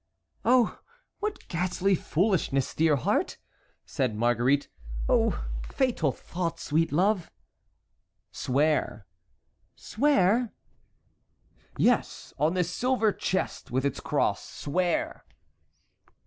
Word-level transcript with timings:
"Oh! 0.43 0.79
what 1.19 1.47
ghastly 1.47 1.93
foolishness, 1.93 2.73
dear 2.73 2.95
heart!" 2.95 3.37
said 3.85 4.15
Marguerite. 4.17 4.67
"Oh! 5.07 5.45
fatal 5.71 6.11
thought, 6.11 6.59
sweet 6.59 6.91
love." 6.91 7.29
"Swear"— 8.31 9.05
"Swear?" 9.75 10.53
"Yes, 11.77 12.33
on 12.39 12.55
this 12.55 12.71
silver 12.71 13.13
chest 13.13 13.69
with 13.69 13.85
its 13.85 13.99
cross. 13.99 14.43
Swear." 14.43 15.23